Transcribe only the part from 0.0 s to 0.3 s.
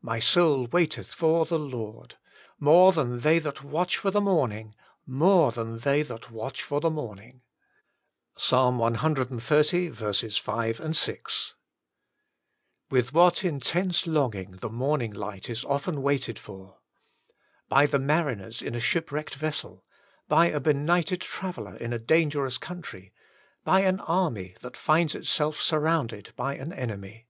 My